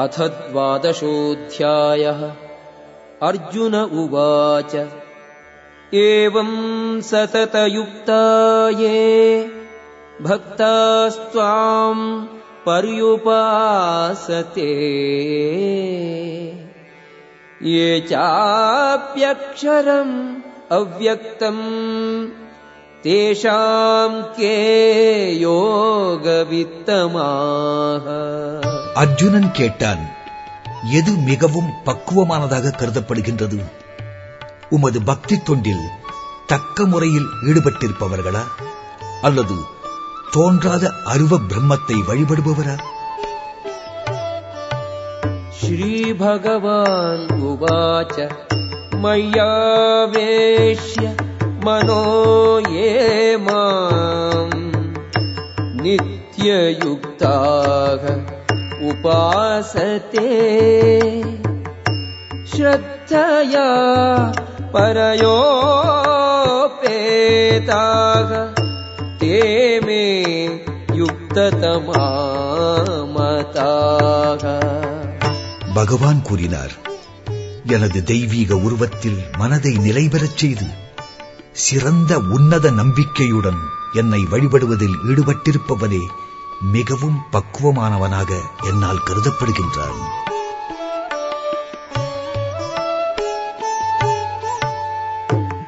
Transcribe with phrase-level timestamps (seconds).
[0.00, 2.32] अथ द्वादशोऽध्यायः
[3.22, 4.88] अर्जुन उवाच
[5.94, 9.50] एवम् सततयुक्ता ये
[10.22, 12.26] भक्तास्त्वाम्
[12.66, 14.70] पर्युपासते।
[17.62, 20.34] ये चाप्यक्षरम्
[20.72, 22.39] अव्यक्तम्
[23.04, 28.04] தேஷாம் கே யோகவித்தமாக
[28.94, 30.18] அர்ஜுனன் கேட்டான்
[30.90, 33.64] எது மிகவும் பக்குவமானதாக கருதப்படுகின்றது?
[34.70, 35.90] உமது பக்தி தொண்டில்
[36.46, 38.42] தக்க முறையில் ஈடுபட்டிருப்பவர்களா?
[39.22, 39.54] அல்லது
[40.30, 42.76] தோன்றாத அருவ பிரம்மத்தை வழிபடுபவரா?
[45.50, 48.30] ஸ்ரீ பகவான் உவாச்ச
[49.02, 51.29] மய்யாவேஷ்ய
[51.65, 52.01] मनो
[52.75, 52.91] ये
[53.45, 54.53] माम्
[55.85, 57.23] नित्ययुक्ताः
[58.89, 60.27] उपासते
[62.51, 63.67] श्रद्धया
[66.97, 68.31] परयोपेताः
[69.21, 69.39] ते
[69.87, 70.03] मे
[73.15, 74.43] युक्ततमामताः
[75.77, 76.73] பகவான் கூறினார்
[77.73, 80.67] எனது தெய்வீக உருவத்தில் மனதை நிலைபெறச் செய்து
[81.52, 83.58] சிறந்த உன்னத நம்பிக்கையுடன்
[83.92, 86.00] என்னை வழிபடுவதில் ஈடுபட்டிருப்பவனே
[86.60, 88.32] மிகவும் பக்குவமானவனாக
[88.64, 89.98] என்னால் கருதப்படுகின்றான்.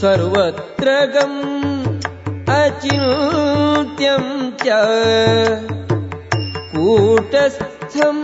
[0.00, 1.57] சர்வத்ரகம்
[2.56, 4.30] अचिन्त्यम्
[4.62, 4.64] च
[6.72, 8.22] कूटस्थम्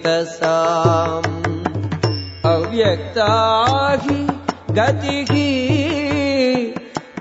[0.00, 1.28] अव्यक्तासक्तचेतसाम्
[2.46, 3.28] अव्यक्ता
[4.04, 4.18] हि
[4.78, 5.32] गतिः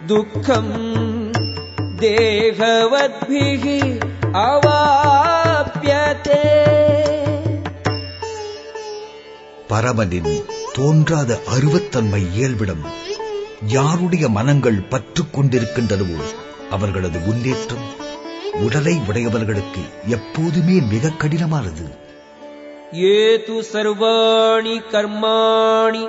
[0.07, 0.73] दुःखम्
[2.01, 3.65] देहवद्भिः
[4.45, 5.32] अवाप्यते
[9.74, 12.84] பரமனின் தோன்றாத அருவத்தன்மை இயல்பிடம்
[13.66, 16.18] யாருடைய மனங்கள் பற்றுக் கொண்டிருக்கின்றனவோ
[16.70, 17.86] அவர்களது முன்னேற்றம்
[18.62, 21.84] உடலை உடையவர்களுக்கு எப்போதுமே மிக கடினமானது.
[22.92, 26.08] ஏது சர்வாணி கர்மாணி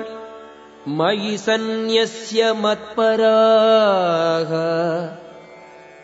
[0.98, 4.50] மயி சந்நிய மத்பராக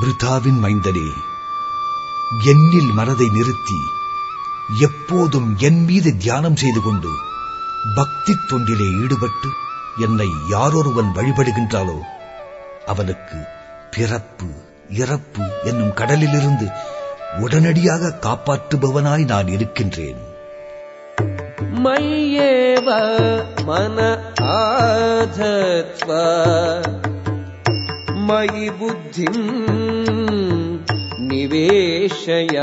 [0.00, 1.35] भृताविन् मैन्दरे
[2.45, 3.79] என்னில் மனதை நிறுத்தி
[4.81, 7.11] எப்போதும் என் மீது தியானம் செய்து கொண்டு
[7.95, 9.49] பக்தி தொண்டிலே ஈடுபட்டு
[10.03, 11.97] என்னை யாரொருவன் வழிபடுகின்றாலோ
[12.85, 13.39] அவனுக்கு
[13.95, 14.49] பிறப்பு
[14.95, 16.67] இறப்பு என்னும் கடலிலிருந்து
[17.41, 20.21] உடனடியாக காப்பாற்றுபவனாய் நான் இருக்கின்றேன்
[21.83, 22.87] मय्येव
[23.67, 23.97] मन
[24.55, 26.09] आधत्व
[28.27, 29.94] मयि बुद्धिम्
[31.35, 32.57] निवेशय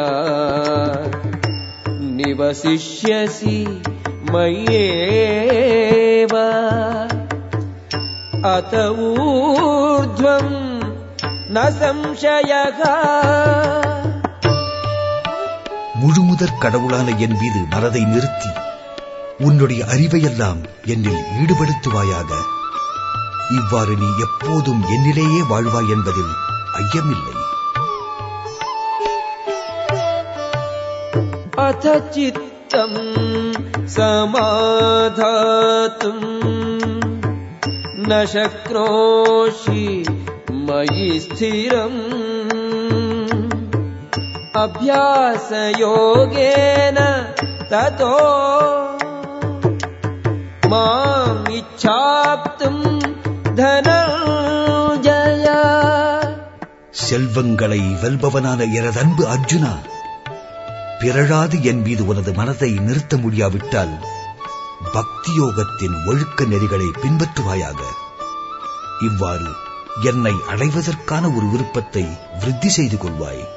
[2.19, 3.59] निवसिष्यसि
[4.33, 6.35] मय्येव
[8.47, 8.75] अत
[9.07, 10.57] ऊर्ध्वम्
[11.51, 12.81] न संशयः
[16.01, 18.51] முழுமுதற் கடவுளான என் மீது மனதை நிறுத்தி
[19.47, 20.61] உன்னுடைய அறிவையெல்லாம்
[20.95, 22.31] என்னில் ஈடுபடுத்துவாயாக
[23.57, 26.33] இவ்வாறு நீ எப்போதும் என்னிலேயே வாழ்வாய் என்பதில்
[26.83, 27.35] ஐயமில்லை
[31.67, 31.85] अथ
[32.15, 32.97] चित्तम्
[33.97, 35.17] समाधातुम्
[38.09, 39.85] न शक्नोषि
[40.69, 41.99] मयि स्थिरम्
[45.59, 46.99] अभ्यासयोगेन
[47.73, 48.17] ततो
[50.73, 52.83] माम् इच्छाप्तुम्
[53.61, 55.47] धनञ्जय
[57.03, 59.73] செல்வங்களை வெல்பவனான எனதன்பு அர்ஜுனா
[61.04, 64.06] பிறழாது என் மீது உனது மனதை நிறுத்த முடியாவிட்டால்
[64.94, 67.80] பக்தி யோகத்தின் ஒழுக்க நெறிகளை பின்பற்றுவாயாக.
[69.02, 69.46] இவ்வாறு
[70.04, 73.48] என்னை அடைவதற்கான ஒரு விருப்பத்தை விருத்தி செய்து கொள்வாய்.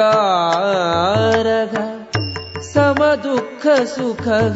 [0.00, 2.00] निरहङ्कारः
[2.60, 4.54] समदुःखसुखः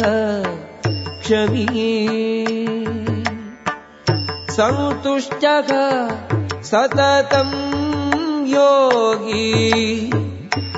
[1.21, 2.09] क्षमी।
[4.51, 5.69] सन्तुष्टः
[6.63, 10.11] सततम् योगी।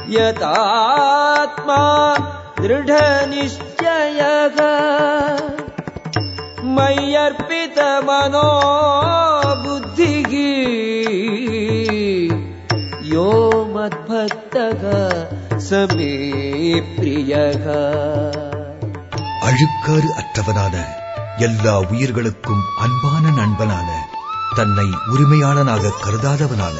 [0.08, 2.16] यतात्मा
[2.60, 4.56] दृढनिश्चयः।
[6.64, 8.50] मय्यर्पितमनो
[9.54, 9.85] बुद्धिः
[14.55, 14.97] मद्भक्तः
[15.59, 16.11] स मे
[16.91, 17.65] प्रियः
[19.45, 20.75] அழுக்காறு அற்றவனான
[21.45, 23.89] எல்லா உயிர்களுக்கும் அன்பான நண்பனான
[24.57, 26.77] தன்னை உரிமையாளனாக கருதாதவனான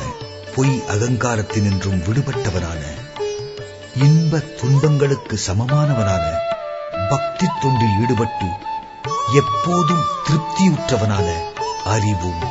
[0.56, 2.82] பொய் அகங்காரத்தினின்றும் விடுபட்டவனான
[4.01, 6.25] இன்ப துன்பங்களுக்கு சமமானவனான
[7.12, 8.50] பக்தி தொண்டில் ஈடுபட்டு
[9.41, 11.27] எப்போதும் திருப்தியுற்றவனான
[11.96, 12.41] அறிவும்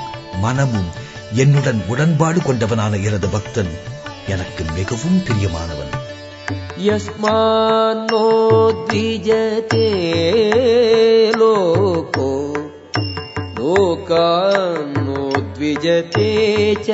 [0.45, 0.91] மனமும்
[1.41, 3.73] என்னுடன் உடன்பாடு கொண்டவனான எனது பக்தன்
[4.35, 5.95] எனக்கு மிகவும் பிரியமானவன்
[6.85, 8.21] यस्मान्नो
[8.87, 9.89] द्विजते
[11.41, 12.29] लोको
[13.59, 15.19] लोकान्नो
[15.57, 16.31] द्विजते
[16.87, 16.89] च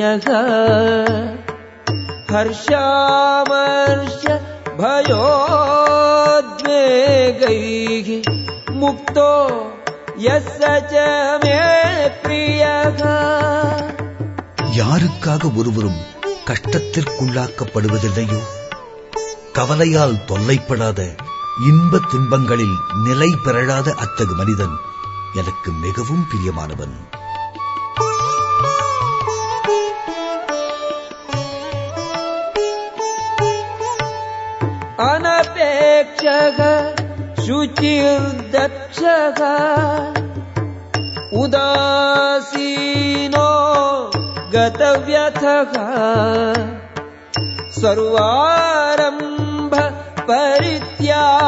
[0.00, 0.26] यः
[2.32, 4.20] हर्षामर्ष
[6.72, 8.08] भयोद्वेगैः
[8.82, 9.30] मुक्तो
[10.26, 10.60] यः स
[10.92, 10.94] च
[11.44, 11.58] मे
[12.24, 13.00] प्रियः
[14.78, 16.00] யாருக்காக ஒருவரும்
[16.48, 18.40] கஷ்டத்திற்குள்ளாக்கப்படுவதில்லையோ
[19.52, 21.00] கவலையால் தொல்லைப்படாத
[21.66, 24.76] இன்ப துன்பங்களில் நிலை பெறலாத அத்தகு மனிதன்
[25.34, 26.96] எனக்கு மிகவும் பிரியமானவன்
[35.24, 36.58] अनपेक्षः
[37.44, 39.38] शुचिर्दक्षः
[41.42, 43.48] उदासीनो
[44.56, 45.72] गतव्यथः
[47.82, 49.74] सर्वारम्भ
[50.28, 51.38] परित्यागी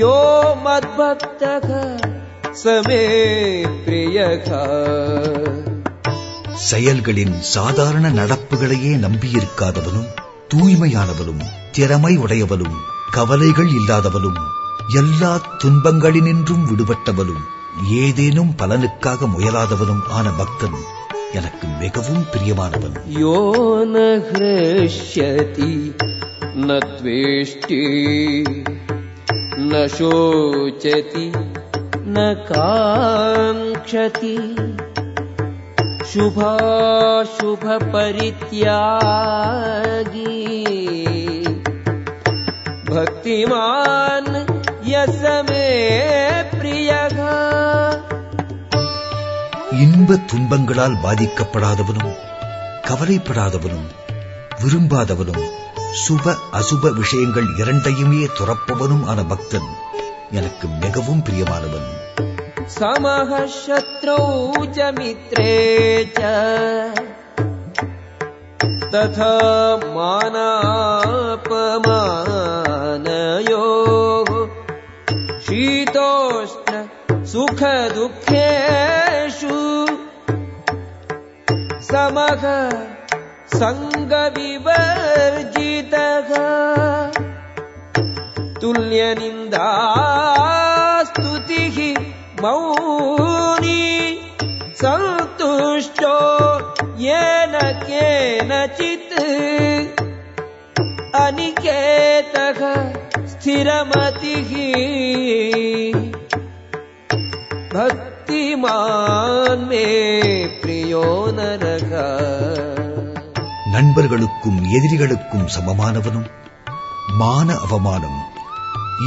[0.00, 0.16] यो
[0.66, 1.68] मद्भक्तः
[2.54, 3.02] स मे
[3.86, 4.48] प्रियः
[6.68, 10.08] செயல்களின் சாதாரண நடப்புகளையே நம்பியிருக்காதவனும்
[10.52, 11.42] தூய்மையானவனும்
[11.76, 12.76] திறமை உடையவனும்
[13.10, 14.40] கவலைகள் இல்லாதவனும்
[15.00, 15.30] எல்லா
[15.62, 17.44] துன்பங்களினின்றும் விடுபட்டவனும்
[18.02, 20.78] ஏதேனும் பலனுக்காக முயலாதவனும் ஆன பக்தன்
[21.38, 23.38] எனக்கு மிகவும் பிரியமானவன் यो
[23.86, 23.96] न
[24.28, 25.72] हृष्यति
[26.60, 27.82] न द्वेष्टि
[29.62, 31.26] न शोचति
[32.14, 32.16] न
[32.50, 34.36] काङ्क्षति
[38.98, 40.34] शुभाशुभपरित्यागी
[42.88, 44.21] भक्तिमान्
[49.82, 52.14] இன்ப துன்பங்களால் பாதிக்கப்படாதவனும்
[52.88, 53.88] கவலைப்படாதவனும்
[54.62, 55.42] விரும்பாதவனும்
[56.02, 59.70] சுப அசுப விஷயங்கள் இரண்டையுமே துறப்பவனும் ஆன பக்தன்
[60.32, 61.88] எனக்கு மிகவும் பிரியமானவன்
[62.70, 64.16] समः शत्रौ
[64.74, 65.54] च मित्रे
[66.16, 66.18] च
[68.92, 69.30] तथा
[73.00, 74.30] मानापमानयोः
[75.46, 76.74] शीतोष्ण
[77.32, 78.91] सुखदुःखेषु
[81.93, 82.43] समः
[83.55, 84.29] सङ्गविवर्जितः।
[88.61, 89.67] तुल्यनिन्दा
[91.09, 91.77] स्तुतिः
[92.43, 93.85] मौनी
[94.81, 96.15] सन्तुष्टो
[97.03, 99.13] येन केनचित्
[101.15, 102.61] अनिकेतः
[103.33, 104.51] स्थिरमतिः।
[107.75, 109.87] भक्तिमान् मे
[110.61, 111.05] प्रियो
[111.37, 111.82] नरः
[113.71, 116.29] நண்பர்களுக்கும் எதிரிகளுக்கும் சமமானவனும்
[117.17, 118.19] மான அவமானம்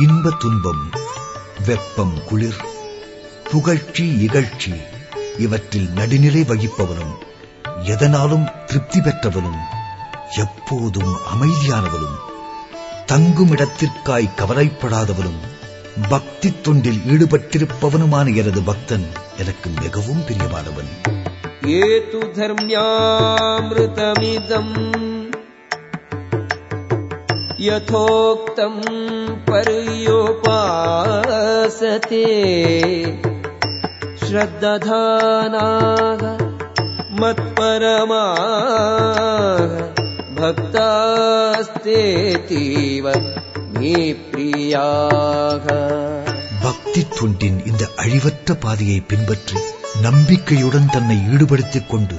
[0.00, 0.82] இன்ப துன்பம்
[1.66, 2.60] வெப்பம் குளிர்
[3.50, 4.72] புகழ்ச்சி இகழ்ச்சி
[5.38, 7.14] இவற்றில் நடுநிலை வகிப்பவனும்
[7.84, 9.60] எதனாலும் திருப்தி பெற்றவனும்
[10.36, 12.16] எப்போதும் அமைதியானவனும்
[13.06, 15.40] தங்கும் இடத்திற்காய் கவலைப்படாதவனும்
[16.08, 20.90] பக்தி தொண்டில் ஈடுபட்டிருப்பவனுமான எனது பக்தன் எனக்கு மிகவும் பிரியமானவன்.
[21.71, 23.01] ये तु धर्म्यामृतमिदम्
[27.67, 28.79] यथोक्तम्
[29.49, 30.61] पर्योपासते
[34.23, 36.21] श्रद्दधानाः
[37.21, 38.51] मत्परमाः
[41.71, 43.05] भक्तास्तेतीव
[43.77, 43.95] मे
[44.31, 45.67] प्रियाः
[46.63, 49.57] பக்தி தொண்டின் இந்த அழிவற்ற பாதையை பின்பற்றி
[50.05, 52.17] நம்பிக்கையுடன் தன்னை ஈடுபடுத்திக் கொண்டு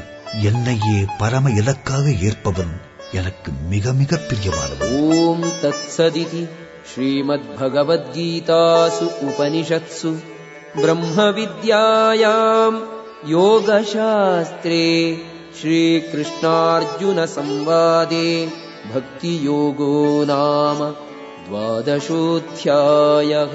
[0.49, 2.75] என்னையே பரம இலக்காக ஏற்பவன்
[3.21, 5.01] எனக்கு மிக மிக பிரியமானவன் ॐ
[5.63, 6.43] तत्सदिति
[6.91, 10.11] श्रीमद्भगवद्गीतासु उपनिषत्सु
[10.77, 12.79] ब्रह्मविद्यायाम्
[13.27, 14.87] योगशास्त्रे
[15.59, 18.27] श्रीकृष्णार्जुनसंवादे
[18.93, 20.81] भक्तियोगो नाम
[21.47, 23.55] द्वादशोऽध्यायः